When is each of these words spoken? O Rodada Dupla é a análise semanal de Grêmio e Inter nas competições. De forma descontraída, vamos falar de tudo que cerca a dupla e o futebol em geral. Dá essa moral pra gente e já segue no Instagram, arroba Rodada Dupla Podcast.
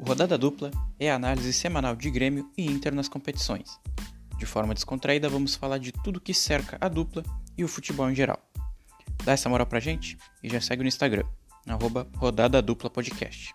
O 0.00 0.02
Rodada 0.02 0.38
Dupla 0.38 0.70
é 0.98 1.10
a 1.10 1.14
análise 1.14 1.52
semanal 1.52 1.94
de 1.94 2.10
Grêmio 2.10 2.50
e 2.56 2.64
Inter 2.64 2.94
nas 2.94 3.06
competições. 3.06 3.78
De 4.38 4.46
forma 4.46 4.72
descontraída, 4.72 5.28
vamos 5.28 5.54
falar 5.54 5.76
de 5.76 5.92
tudo 5.92 6.18
que 6.18 6.32
cerca 6.32 6.78
a 6.80 6.88
dupla 6.88 7.22
e 7.56 7.62
o 7.62 7.68
futebol 7.68 8.10
em 8.10 8.14
geral. 8.14 8.40
Dá 9.24 9.32
essa 9.32 9.50
moral 9.50 9.66
pra 9.66 9.78
gente 9.78 10.16
e 10.42 10.48
já 10.48 10.58
segue 10.58 10.82
no 10.82 10.88
Instagram, 10.88 11.24
arroba 11.66 12.08
Rodada 12.16 12.62
Dupla 12.62 12.88
Podcast. 12.88 13.54